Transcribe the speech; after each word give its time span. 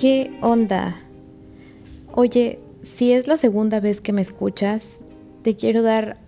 ¿Qué 0.00 0.30
onda? 0.42 0.94
Oye, 2.12 2.60
si 2.84 3.12
es 3.12 3.26
la 3.26 3.36
segunda 3.36 3.80
vez 3.80 4.00
que 4.00 4.12
me 4.12 4.22
escuchas, 4.22 5.02
te 5.42 5.56
quiero 5.56 5.82
dar 5.82 6.18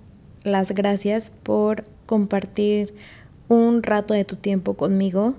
las 0.42 0.72
gracias 0.72 1.30
por 1.44 1.84
compartir 2.04 2.92
un 3.46 3.84
rato 3.84 4.12
de 4.12 4.24
tu 4.24 4.34
tiempo 4.34 4.74
conmigo. 4.74 5.34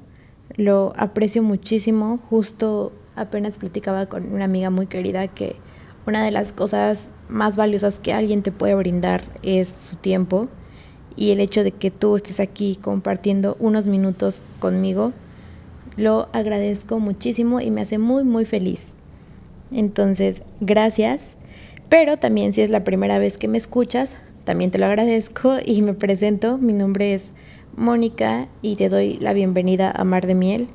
Lo 0.56 0.94
aprecio 0.96 1.44
muchísimo. 1.44 2.20
Justo 2.30 2.94
apenas 3.18 3.58
platicaba 3.58 4.06
con 4.06 4.32
una 4.32 4.46
amiga 4.46 4.70
muy 4.70 4.88
querida 4.88 5.28
que 5.28 5.58
una 6.08 6.24
de 6.24 6.32
las 6.32 6.54
cosas 6.54 7.12
más 7.28 7.58
valiosas 7.58 8.00
que 8.00 8.14
alguien 8.14 8.44
te 8.44 8.54
puede 8.54 8.76
brindar 8.76 9.26
es 9.44 9.68
su 9.90 9.98
tiempo 9.98 10.48
y 11.18 11.32
el 11.32 11.42
hecho 11.42 11.66
de 11.66 11.74
que 11.74 11.92
tú 11.92 12.16
estés 12.16 12.40
aquí 12.40 12.80
compartiendo 12.82 13.58
unos 13.60 13.88
minutos 13.88 14.42
conmigo, 14.62 15.12
lo 15.98 16.30
agradezco 16.34 17.00
muchísimo 17.00 17.62
y 17.62 17.72
me 17.72 17.82
hace 17.82 17.98
muy 17.98 18.24
muy 18.24 18.46
feliz. 18.46 18.82
Entonces, 19.72 20.42
gracias. 20.60 21.22
Pero 21.90 22.18
también 22.18 22.54
si 22.54 22.62
es 22.62 22.70
la 22.70 22.84
primera 22.84 23.20
vez 23.20 23.38
que 23.38 23.48
me 23.48 23.58
escuchas, 23.58 24.16
también 24.46 24.72
te 24.72 24.78
lo 24.78 24.86
agradezco 24.86 25.58
y 25.66 25.82
me 25.82 25.94
presento. 25.94 26.58
Mi 26.58 26.74
nombre 26.74 27.14
es 27.14 27.32
Mónica 27.76 28.48
y 28.62 28.76
te 28.76 28.90
doy 28.90 29.18
la 29.20 29.34
bienvenida 29.34 29.92
a 29.92 30.04
Mar 30.04 30.28
de 30.28 30.36
Miel, 30.36 30.68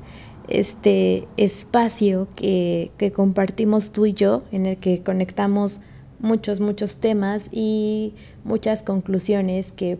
este 0.47 1.27
espacio 1.37 2.27
que, 2.35 2.91
que 2.97 3.11
compartimos 3.11 3.91
tú 3.91 4.05
y 4.05 4.13
yo, 4.13 4.43
en 4.51 4.65
el 4.65 4.77
que 4.77 5.03
conectamos 5.03 5.81
muchos, 6.19 6.59
muchos 6.59 6.95
temas 6.95 7.49
y 7.51 8.13
muchas 8.43 8.81
conclusiones 8.81 9.71
que 9.71 9.97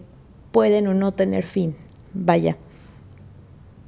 pueden 0.51 0.87
o 0.87 0.93
no 0.93 1.13
tener 1.13 1.45
fin. 1.45 1.75
Vaya, 2.13 2.57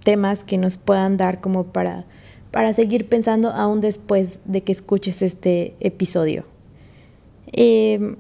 temas 0.10 0.44
que 0.44 0.58
nos 0.58 0.76
puedan 0.76 1.18
dar 1.18 1.40
como 1.40 1.66
para, 1.66 2.04
para 2.50 2.74
seguir 2.74 3.08
pensando 3.08 3.52
aún 3.52 3.80
después 3.80 4.40
de 4.44 4.64
que 4.64 4.72
escuches 4.72 5.22
este 5.22 5.76
episodio. 5.82 6.46
Em, 7.52 8.16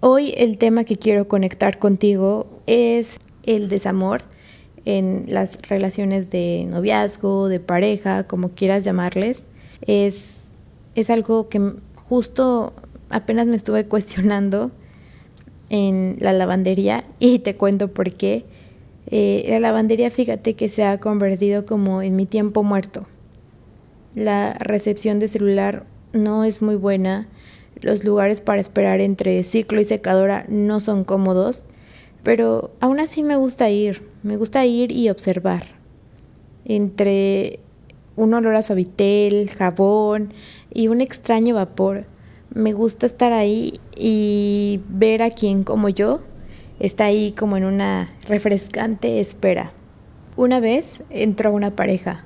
hoy 0.00 0.32
el 0.38 0.56
tema 0.56 0.84
que 0.84 0.96
quiero 0.96 1.28
conectar 1.28 1.78
contigo 1.78 2.46
es 2.66 3.20
el 3.42 3.68
desamor 3.68 4.22
en 4.86 5.26
las 5.28 5.60
relaciones 5.68 6.30
de 6.30 6.64
noviazgo, 6.66 7.48
de 7.48 7.60
pareja, 7.60 8.26
como 8.26 8.52
quieras 8.52 8.82
llamarles. 8.82 9.44
Es, 9.86 10.36
es 10.94 11.10
algo 11.10 11.50
que 11.50 11.74
justo 11.94 12.72
apenas 13.10 13.46
me 13.48 13.56
estuve 13.56 13.84
cuestionando 13.94 14.70
en 15.68 16.16
la 16.20 16.32
lavandería 16.32 17.04
y 17.18 17.40
te 17.40 17.54
cuento 17.54 17.88
por 17.88 18.14
qué. 18.14 18.46
Eh, 19.06 19.46
la 19.48 19.60
lavandería, 19.60 20.10
fíjate 20.10 20.54
que 20.54 20.68
se 20.68 20.84
ha 20.84 20.98
convertido 20.98 21.66
como 21.66 22.02
en 22.02 22.16
mi 22.16 22.26
tiempo 22.26 22.62
muerto. 22.62 23.06
La 24.14 24.54
recepción 24.54 25.18
de 25.18 25.28
celular 25.28 25.84
no 26.12 26.44
es 26.44 26.62
muy 26.62 26.76
buena. 26.76 27.28
Los 27.80 28.04
lugares 28.04 28.40
para 28.40 28.60
esperar 28.60 29.00
entre 29.00 29.42
ciclo 29.42 29.80
y 29.80 29.84
secadora 29.84 30.46
no 30.48 30.80
son 30.80 31.04
cómodos. 31.04 31.64
Pero 32.22 32.70
aún 32.80 33.00
así 33.00 33.22
me 33.22 33.36
gusta 33.36 33.68
ir. 33.70 34.02
Me 34.22 34.36
gusta 34.36 34.64
ir 34.64 34.92
y 34.92 35.10
observar. 35.10 35.66
Entre 36.64 37.60
un 38.16 38.32
olor 38.32 38.56
a 38.56 38.62
suavitel, 38.62 39.50
jabón 39.50 40.32
y 40.72 40.88
un 40.88 41.00
extraño 41.00 41.54
vapor 41.56 42.06
me 42.54 42.72
gusta 42.72 43.06
estar 43.06 43.32
ahí 43.32 43.80
y 43.96 44.80
ver 44.88 45.22
a 45.22 45.30
quien 45.30 45.64
como 45.64 45.88
yo 45.88 46.20
está 46.78 47.04
ahí 47.04 47.32
como 47.32 47.56
en 47.56 47.64
una 47.64 48.10
refrescante 48.26 49.20
espera. 49.20 49.72
Una 50.36 50.60
vez 50.60 51.00
entró 51.10 51.52
una 51.52 51.70
pareja. 51.70 52.24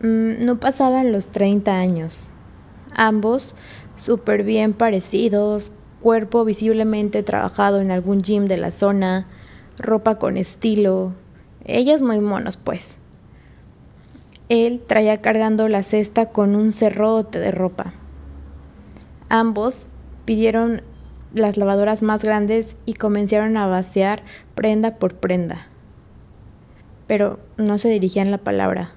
Mm, 0.00 0.44
no 0.44 0.60
pasaban 0.60 1.12
los 1.12 1.28
30 1.28 1.78
años. 1.78 2.18
Ambos 2.94 3.54
súper 3.96 4.42
bien 4.42 4.72
parecidos, 4.72 5.72
cuerpo 6.00 6.44
visiblemente 6.44 7.22
trabajado 7.22 7.80
en 7.80 7.90
algún 7.90 8.22
gym 8.22 8.46
de 8.46 8.58
la 8.58 8.70
zona, 8.70 9.26
ropa 9.78 10.18
con 10.18 10.36
estilo. 10.36 11.14
Ellos 11.64 12.02
muy 12.02 12.20
monos, 12.20 12.58
pues. 12.58 12.96
Él 14.50 14.82
traía 14.86 15.22
cargando 15.22 15.68
la 15.68 15.82
cesta 15.82 16.26
con 16.26 16.54
un 16.54 16.74
cerrote 16.74 17.40
de 17.40 17.50
ropa. 17.50 17.94
Ambos 19.30 19.88
pidieron 20.26 20.82
las 21.34 21.56
lavadoras 21.56 22.02
más 22.02 22.22
grandes 22.22 22.76
y 22.86 22.94
comenzaron 22.94 23.56
a 23.56 23.66
vaciar 23.66 24.22
prenda 24.54 24.96
por 24.96 25.16
prenda. 25.16 25.66
Pero 27.06 27.40
no 27.56 27.78
se 27.78 27.88
dirigían 27.90 28.30
la 28.30 28.38
palabra. 28.38 28.92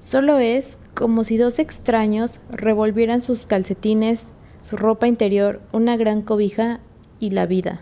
Solo 0.00 0.38
es 0.38 0.78
como 0.94 1.24
si 1.24 1.38
dos 1.38 1.58
extraños 1.58 2.40
revolvieran 2.50 3.22
sus 3.22 3.46
calcetines, 3.46 4.32
su 4.62 4.76
ropa 4.76 5.08
interior, 5.08 5.60
una 5.72 5.96
gran 5.96 6.22
cobija 6.22 6.80
y 7.18 7.30
la 7.30 7.46
vida. 7.46 7.80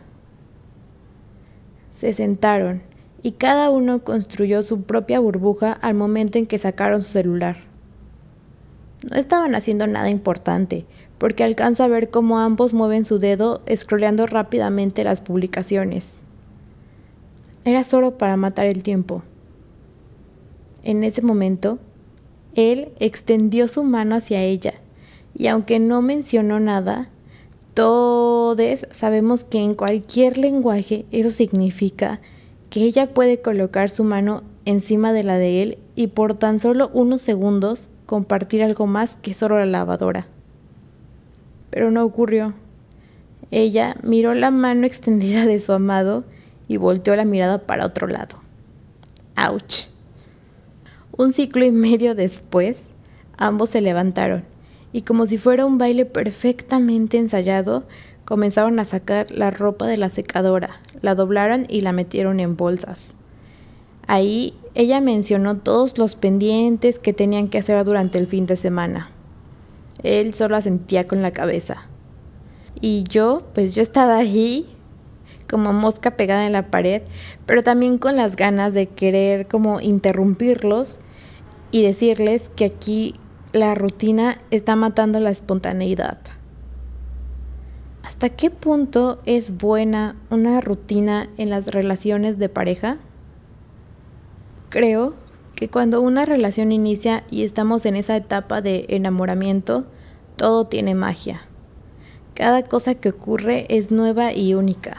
Se 1.90 2.14
sentaron 2.14 2.82
y 3.22 3.32
cada 3.32 3.70
uno 3.70 4.02
construyó 4.04 4.62
su 4.62 4.82
propia 4.82 5.20
burbuja 5.20 5.72
al 5.72 5.94
momento 5.94 6.38
en 6.38 6.46
que 6.46 6.58
sacaron 6.58 7.02
su 7.02 7.10
celular. 7.10 7.71
No 9.08 9.16
estaban 9.16 9.54
haciendo 9.54 9.86
nada 9.86 10.10
importante, 10.10 10.86
porque 11.18 11.44
alcanzo 11.44 11.82
a 11.82 11.88
ver 11.88 12.10
cómo 12.10 12.38
ambos 12.38 12.72
mueven 12.72 13.04
su 13.04 13.18
dedo 13.18 13.62
scrolleando 13.74 14.26
rápidamente 14.26 15.04
las 15.04 15.20
publicaciones. 15.20 16.06
Era 17.64 17.84
solo 17.84 18.18
para 18.18 18.36
matar 18.36 18.66
el 18.66 18.82
tiempo. 18.82 19.22
En 20.82 21.04
ese 21.04 21.22
momento, 21.22 21.78
él 22.54 22.90
extendió 22.98 23.68
su 23.68 23.84
mano 23.84 24.16
hacia 24.16 24.42
ella, 24.42 24.74
y 25.34 25.46
aunque 25.46 25.78
no 25.78 26.02
mencionó 26.02 26.60
nada, 26.60 27.08
todos 27.74 28.86
sabemos 28.90 29.44
que 29.44 29.58
en 29.58 29.74
cualquier 29.74 30.38
lenguaje 30.38 31.06
eso 31.10 31.30
significa 31.30 32.20
que 32.68 32.82
ella 32.82 33.14
puede 33.14 33.40
colocar 33.40 33.90
su 33.90 34.04
mano 34.04 34.42
encima 34.64 35.12
de 35.12 35.24
la 35.24 35.38
de 35.38 35.62
él 35.62 35.78
y 35.94 36.08
por 36.08 36.34
tan 36.34 36.58
solo 36.58 36.90
unos 36.92 37.22
segundos 37.22 37.88
compartir 38.12 38.62
algo 38.62 38.86
más 38.86 39.14
que 39.22 39.32
solo 39.32 39.58
la 39.58 39.64
lavadora 39.64 40.26
pero 41.72 41.90
no 41.90 42.04
ocurrió. 42.04 42.52
Ella 43.50 43.96
miró 44.02 44.34
la 44.34 44.50
mano 44.50 44.86
extendida 44.86 45.46
de 45.46 45.58
su 45.58 45.72
amado 45.72 46.22
y 46.68 46.76
volteó 46.76 47.16
la 47.16 47.24
mirada 47.24 47.66
para 47.66 47.86
otro 47.86 48.06
lado. 48.06 48.36
¡Auch! 49.34 49.88
Un 51.16 51.32
ciclo 51.32 51.64
y 51.64 51.72
medio 51.72 52.14
después, 52.14 52.76
ambos 53.38 53.70
se 53.70 53.80
levantaron 53.80 54.44
y 54.92 55.00
como 55.00 55.24
si 55.24 55.38
fuera 55.38 55.64
un 55.64 55.78
baile 55.78 56.04
perfectamente 56.04 57.16
ensayado, 57.16 57.84
comenzaron 58.26 58.78
a 58.78 58.84
sacar 58.84 59.30
la 59.30 59.50
ropa 59.50 59.86
de 59.86 59.96
la 59.96 60.10
secadora, 60.10 60.82
la 61.00 61.14
doblaron 61.14 61.64
y 61.70 61.80
la 61.80 61.92
metieron 61.92 62.38
en 62.38 62.58
bolsas. 62.58 63.14
Ahí 64.06 64.54
ella 64.74 65.00
mencionó 65.00 65.58
todos 65.58 65.98
los 65.98 66.16
pendientes 66.16 66.98
que 66.98 67.12
tenían 67.12 67.48
que 67.48 67.58
hacer 67.58 67.84
durante 67.84 68.18
el 68.18 68.26
fin 68.26 68.46
de 68.46 68.56
semana. 68.56 69.10
Él 70.02 70.34
solo 70.34 70.56
asentía 70.56 71.06
con 71.06 71.22
la 71.22 71.32
cabeza. 71.32 71.88
Y 72.80 73.04
yo, 73.04 73.42
pues 73.54 73.74
yo 73.74 73.82
estaba 73.82 74.16
ahí 74.16 74.66
como 75.48 75.74
mosca 75.74 76.16
pegada 76.16 76.46
en 76.46 76.52
la 76.52 76.70
pared, 76.70 77.02
pero 77.44 77.62
también 77.62 77.98
con 77.98 78.16
las 78.16 78.36
ganas 78.36 78.72
de 78.72 78.86
querer 78.86 79.46
como 79.46 79.80
interrumpirlos 79.80 80.98
y 81.70 81.82
decirles 81.82 82.48
que 82.56 82.64
aquí 82.64 83.14
la 83.52 83.74
rutina 83.74 84.40
está 84.50 84.76
matando 84.76 85.20
la 85.20 85.30
espontaneidad. 85.30 86.18
¿Hasta 88.02 88.30
qué 88.30 88.50
punto 88.50 89.20
es 89.26 89.56
buena 89.58 90.16
una 90.30 90.60
rutina 90.62 91.28
en 91.36 91.50
las 91.50 91.66
relaciones 91.66 92.38
de 92.38 92.48
pareja? 92.48 92.98
Creo 94.72 95.12
que 95.54 95.68
cuando 95.68 96.00
una 96.00 96.24
relación 96.24 96.72
inicia 96.72 97.24
y 97.30 97.44
estamos 97.44 97.84
en 97.84 97.94
esa 97.94 98.16
etapa 98.16 98.62
de 98.62 98.86
enamoramiento, 98.88 99.84
todo 100.36 100.66
tiene 100.66 100.94
magia. 100.94 101.42
Cada 102.32 102.62
cosa 102.62 102.94
que 102.94 103.10
ocurre 103.10 103.66
es 103.68 103.90
nueva 103.90 104.32
y 104.32 104.54
única. 104.54 104.96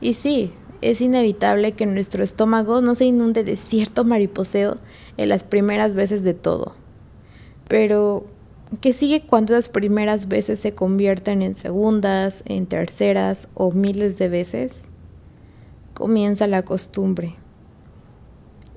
Y 0.00 0.14
sí, 0.14 0.50
es 0.80 1.00
inevitable 1.00 1.74
que 1.74 1.86
nuestro 1.86 2.24
estómago 2.24 2.80
no 2.80 2.96
se 2.96 3.04
inunde 3.04 3.44
de 3.44 3.56
cierto 3.56 4.02
mariposeo 4.02 4.78
en 5.16 5.28
las 5.28 5.44
primeras 5.44 5.94
veces 5.94 6.24
de 6.24 6.34
todo. 6.34 6.74
Pero, 7.68 8.26
¿qué 8.80 8.92
sigue 8.92 9.24
cuando 9.24 9.52
las 9.52 9.68
primeras 9.68 10.26
veces 10.26 10.58
se 10.58 10.74
convierten 10.74 11.42
en 11.42 11.54
segundas, 11.54 12.42
en 12.46 12.66
terceras 12.66 13.46
o 13.54 13.70
miles 13.70 14.18
de 14.18 14.28
veces? 14.28 14.72
Comienza 15.94 16.48
la 16.48 16.64
costumbre. 16.64 17.36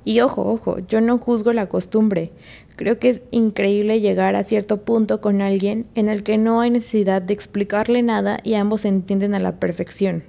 Y 0.05 0.21
ojo, 0.21 0.43
ojo, 0.43 0.77
yo 0.87 1.01
no 1.01 1.17
juzgo 1.17 1.51
la 1.51 1.67
costumbre. 1.67 2.31
Creo 2.75 2.99
que 2.99 3.09
es 3.09 3.21
increíble 3.31 4.01
llegar 4.01 4.35
a 4.35 4.43
cierto 4.43 4.81
punto 4.81 5.19
con 5.19 5.41
alguien 5.41 5.87
en 5.95 6.09
el 6.09 6.21
que 6.21 6.37
no 6.37 6.61
hay 6.61 6.69
necesidad 6.69 7.23
de 7.23 7.33
explicarle 7.33 8.03
nada 8.03 8.39
y 8.43 8.53
ambos 8.53 8.81
se 8.81 8.89
entienden 8.89 9.33
a 9.33 9.39
la 9.39 9.59
perfección. 9.59 10.23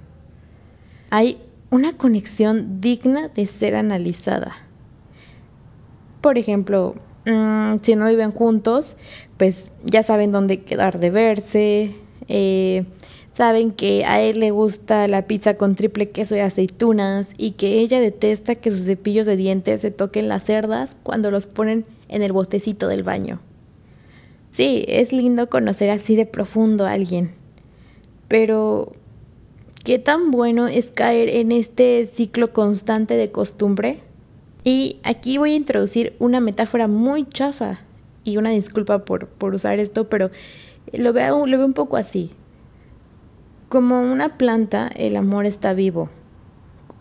Hay 1.11 1.37
una 1.69 1.95
conexión 1.95 2.81
digna 2.81 3.27
de 3.27 3.45
ser 3.45 3.75
analizada. 3.75 4.57
Por 6.21 6.39
ejemplo, 6.39 6.95
mm, 7.25 7.75
si 7.83 7.95
no 7.95 8.07
viven 8.09 8.31
juntos, 8.31 8.97
pues 9.37 9.71
ya 9.83 10.01
saben 10.01 10.31
dónde 10.31 10.63
quedar 10.63 10.99
de 10.99 11.11
verse. 11.11 11.95
Eh, 12.27 12.85
saben 13.37 13.71
que 13.71 14.03
a 14.03 14.19
él 14.19 14.39
le 14.39 14.49
gusta 14.49 15.07
la 15.07 15.27
pizza 15.27 15.57
con 15.57 15.75
triple 15.75 16.09
queso 16.09 16.35
y 16.35 16.39
aceitunas 16.39 17.29
y 17.37 17.51
que 17.51 17.79
ella 17.79 17.99
detesta 17.99 18.55
que 18.55 18.71
sus 18.71 18.87
cepillos 18.87 19.27
de 19.27 19.37
dientes 19.37 19.81
se 19.81 19.91
toquen 19.91 20.27
las 20.27 20.43
cerdas 20.43 20.95
cuando 21.03 21.29
los 21.29 21.45
ponen 21.45 21.85
en 22.09 22.23
el 22.23 22.31
botecito 22.31 22.87
del 22.87 23.03
baño. 23.03 23.39
Sí, 24.49 24.85
es 24.87 25.13
lindo 25.13 25.51
conocer 25.51 25.91
así 25.91 26.15
de 26.15 26.25
profundo 26.25 26.87
a 26.87 26.93
alguien, 26.93 27.29
pero 28.27 28.93
¿qué 29.83 29.99
tan 29.99 30.31
bueno 30.31 30.67
es 30.67 30.89
caer 30.89 31.29
en 31.29 31.51
este 31.51 32.09
ciclo 32.15 32.53
constante 32.53 33.17
de 33.17 33.29
costumbre? 33.29 33.99
Y 34.63 34.99
aquí 35.03 35.37
voy 35.37 35.51
a 35.51 35.57
introducir 35.57 36.15
una 36.17 36.39
metáfora 36.39 36.87
muy 36.87 37.29
chafa 37.29 37.81
y 38.23 38.37
una 38.37 38.49
disculpa 38.49 39.05
por, 39.05 39.29
usar 39.53 39.79
esto, 39.79 40.09
pero 40.09 40.31
lo 40.91 41.13
veo, 41.13 41.45
lo 41.45 41.57
veo 41.57 41.67
un 41.67 41.73
poco 41.73 41.97
así. 41.97 42.31
Como 43.69 43.99
una 43.99 44.37
planta, 44.37 44.87
el 44.95 45.17
amor 45.17 45.45
está 45.45 45.73
vivo. 45.73 46.07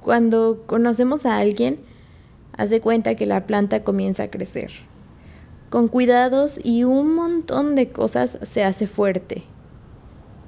Cuando 0.02 0.64
conocemos 0.66 1.24
a 1.24 1.38
alguien, 1.38 1.78
hace 2.56 2.80
cuenta 2.80 3.14
que 3.14 3.24
la 3.24 3.46
planta 3.46 3.84
comienza 3.84 4.24
a 4.24 4.30
crecer. 4.30 4.72
Con 5.70 5.86
cuidados 5.86 6.58
y 6.64 6.82
un 6.82 7.14
montón 7.14 7.76
de 7.76 7.90
cosas 7.90 8.38
se 8.42 8.64
hace 8.64 8.88
fuerte. 8.88 9.44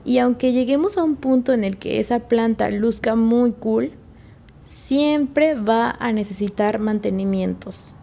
Y 0.05 0.19
aunque 0.19 0.53
lleguemos 0.53 0.99
a 0.99 1.05
un 1.05 1.15
punto 1.15 1.53
en 1.53 1.62
el 1.62 1.79
que 1.79 2.00
esa 2.00 2.19
planta 2.26 2.69
luzca 2.69 3.15
muy 3.15 3.53
cool, 3.53 3.93
siempre 4.65 5.55
va 5.55 5.93
a 6.00 6.11
necesitar 6.11 6.81
mantenimientos. 6.81 7.94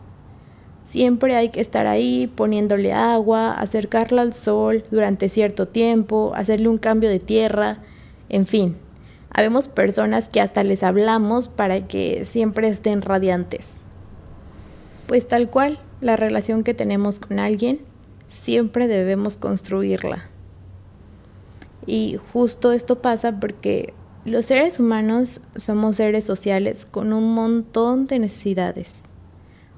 Siempre 0.83 1.35
hay 1.35 1.49
que 1.49 1.59
estar 1.59 1.85
ahí 1.85 2.31
poniéndole 2.33 2.93
agua, 2.93 3.51
acercarla 3.51 4.21
al 4.21 4.33
sol 4.33 4.85
durante 4.89 5.27
cierto 5.27 5.67
tiempo, 5.67 6.31
hacerle 6.33 6.69
un 6.69 6.77
cambio 6.77 7.09
de 7.09 7.19
tierra, 7.19 7.79
en 8.29 8.45
fin. 8.45 8.77
Habemos 9.29 9.67
personas 9.67 10.29
que 10.29 10.39
hasta 10.39 10.63
les 10.63 10.81
hablamos 10.81 11.47
para 11.47 11.87
que 11.87 12.25
siempre 12.25 12.69
estén 12.69 13.01
radiantes. 13.01 13.65
Pues 15.07 15.27
tal 15.27 15.49
cual, 15.49 15.79
la 16.01 16.15
relación 16.15 16.63
que 16.63 16.73
tenemos 16.73 17.19
con 17.19 17.39
alguien, 17.39 17.81
siempre 18.43 18.87
debemos 18.87 19.37
construirla. 19.37 20.29
Y 21.85 22.17
justo 22.33 22.71
esto 22.71 23.01
pasa 23.01 23.39
porque 23.39 23.93
los 24.23 24.47
seres 24.47 24.79
humanos 24.79 25.41
somos 25.55 25.97
seres 25.97 26.23
sociales 26.23 26.85
con 26.85 27.13
un 27.13 27.33
montón 27.33 28.07
de 28.07 28.19
necesidades. 28.19 29.03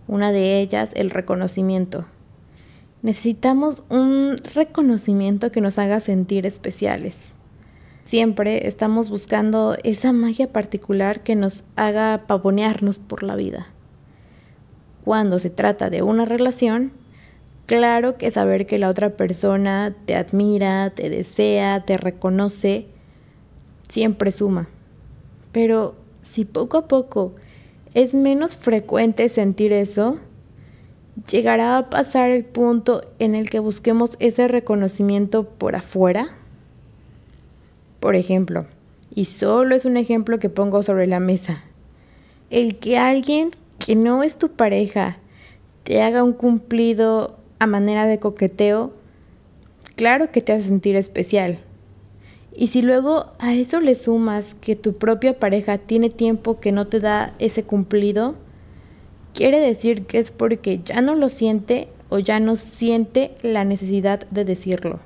Una 0.08 0.32
de 0.32 0.62
ellas, 0.62 0.92
el 0.96 1.10
reconocimiento. 1.10 2.06
Necesitamos 3.02 3.84
un 3.90 4.38
reconocimiento 4.54 5.52
que 5.52 5.62
nos 5.62 5.78
haga 5.78 6.00
sentir 6.00 6.46
especiales. 6.46 7.18
Siempre 8.08 8.70
estamos 8.70 9.10
buscando 9.10 9.76
esa 9.84 10.14
magia 10.14 10.54
particular 10.54 11.24
que 11.24 11.36
nos 11.36 11.66
haga 11.76 12.24
pavonearnos 12.26 13.00
por 13.00 13.22
la 13.22 13.36
vida. 13.36 13.68
Cuando 15.04 15.40
se 15.40 15.50
trata 15.50 15.90
de 15.90 16.04
una 16.04 16.24
relación, 16.24 16.94
claro 17.66 18.16
que 18.16 18.32
saber 18.32 18.66
que 18.66 18.80
la 18.80 18.88
otra 18.88 19.18
persona 19.18 19.94
te 20.06 20.16
admira, 20.16 20.92
te 20.92 21.10
desea, 21.10 21.84
te 21.84 21.98
reconoce, 21.98 22.88
siempre 23.90 24.32
suma. 24.32 24.70
Pero 25.52 25.96
si 26.22 26.46
poco 26.46 26.78
a 26.78 26.88
poco 26.88 27.36
es 27.94 28.14
menos 28.14 28.56
frecuente 28.56 29.28
sentir 29.28 29.74
eso, 29.74 30.18
llegará 31.30 31.78
a 31.78 31.90
pasar 31.90 32.30
el 32.30 32.46
punto 32.46 33.02
en 33.20 33.36
el 33.36 33.50
que 33.50 33.60
busquemos 33.60 34.12
ese 34.20 34.48
reconocimiento 34.48 35.44
por 35.44 35.76
afuera. 35.76 36.38
Por 38.00 38.16
ejemplo, 38.16 38.66
y 39.14 39.26
solo 39.26 39.76
es 39.76 39.86
un 39.86 39.98
ejemplo 39.98 40.40
que 40.40 40.50
pongo 40.50 40.84
sobre 40.84 41.08
la 41.08 41.20
mesa, 41.20 41.64
el 42.50 42.78
que 42.78 42.98
alguien 42.98 43.52
que 43.80 43.96
no 43.96 44.24
es 44.24 44.38
tu 44.38 44.50
pareja 44.50 45.18
te 45.84 46.02
haga 46.02 46.24
un 46.24 46.34
cumplido 46.34 47.38
a 47.60 47.68
manera 47.68 48.06
de 48.06 48.20
coqueteo, 48.20 48.94
claro 49.96 50.32
que 50.32 50.42
te 50.42 50.54
hace 50.54 50.64
sentir 50.64 50.96
especial, 50.96 51.60
y 52.60 52.68
si 52.70 52.82
luego 52.82 53.28
a 53.38 53.54
eso 53.54 53.80
le 53.82 53.94
sumas 53.94 54.56
que 54.56 54.76
tu 54.76 54.94
propia 54.94 55.38
pareja 55.38 55.78
tiene 55.78 56.10
tiempo 56.10 56.60
que 56.60 56.72
no 56.72 56.88
te 56.88 57.00
da 57.00 57.36
ese 57.38 57.62
cumplido, 57.62 58.34
quiere 59.36 59.60
decir 59.60 60.08
que 60.08 60.18
es 60.18 60.32
porque 60.32 60.82
ya 60.84 61.02
no 61.02 61.14
lo 61.14 61.30
siente 61.30 61.88
o 62.10 62.18
ya 62.18 62.40
no 62.40 62.56
siente 62.56 63.36
la 63.44 63.64
necesidad 63.64 64.28
de 64.32 64.44
decirlo. 64.44 65.00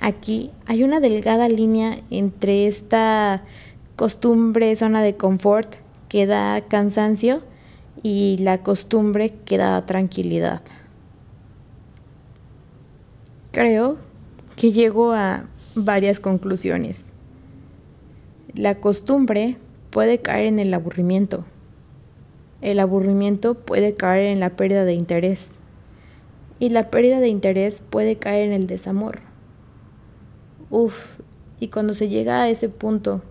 Aquí 0.00 0.50
hay 0.66 0.82
una 0.84 1.00
delgada 1.00 1.48
línea 1.48 1.98
entre 2.10 2.66
esta 2.66 3.42
costumbre, 3.96 4.76
zona 4.76 5.02
de 5.02 5.16
confort 5.16 5.74
que 6.08 6.26
da 6.26 6.60
cansancio 6.68 7.42
y 8.02 8.36
la 8.38 8.62
costumbre 8.62 9.34
que 9.44 9.56
da 9.58 9.84
tranquilidad. 9.86 10.62
Creo 13.52 13.96
que 14.54 14.72
llego 14.72 15.12
a 15.12 15.46
varias 15.74 16.20
conclusiones. 16.20 17.00
La 18.54 18.76
costumbre 18.76 19.56
puede 19.90 20.18
caer 20.18 20.46
en 20.46 20.58
el 20.58 20.72
aburrimiento. 20.74 21.44
El 22.60 22.80
aburrimiento 22.80 23.54
puede 23.54 23.94
caer 23.94 24.26
en 24.26 24.40
la 24.40 24.50
pérdida 24.50 24.84
de 24.84 24.94
interés. 24.94 25.48
Y 26.58 26.70
la 26.70 26.90
pérdida 26.90 27.20
de 27.20 27.28
interés 27.28 27.82
puede 27.90 28.16
caer 28.16 28.46
en 28.46 28.52
el 28.52 28.66
desamor. 28.66 29.20
Uf, 30.70 30.94
y 31.60 31.68
cuando 31.68 31.94
se 31.94 32.08
llega 32.08 32.42
a 32.42 32.48
ese 32.48 32.68
punto, 32.68 33.22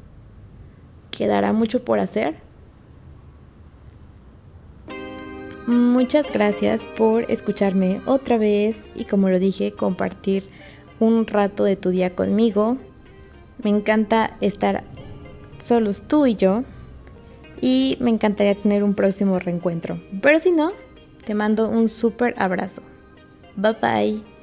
¿quedará 1.12 1.54
mucho 1.54 1.84
por 1.84 2.00
hacer? 2.00 2.36
Muchas 5.68 6.32
gracias 6.32 6.86
por 6.98 7.30
escucharme 7.32 8.00
otra 8.06 8.38
vez 8.38 8.84
y 8.94 9.06
como 9.06 9.30
lo 9.30 9.40
dije, 9.40 9.72
compartir 9.72 10.48
un 11.00 11.26
rato 11.26 11.64
de 11.64 11.76
tu 11.76 11.90
día 11.90 12.16
conmigo. 12.16 12.78
Me 13.64 13.72
encanta 13.72 14.38
estar 14.42 14.84
solos 15.64 16.04
tú 16.08 16.26
y 16.26 16.36
yo. 16.36 16.64
Y 17.62 17.98
me 18.00 18.12
encantaría 18.12 18.54
tener 18.54 18.84
un 18.84 18.94
próximo 18.94 19.40
reencuentro. 19.40 20.00
Pero 20.22 20.40
si 20.40 20.52
no, 20.52 20.74
te 21.26 21.34
mando 21.34 21.70
un 21.70 21.90
súper 21.90 22.36
abrazo. 22.38 22.82
Bye 23.56 23.78
bye. 23.82 24.35